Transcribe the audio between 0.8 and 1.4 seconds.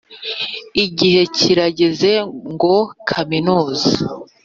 igihe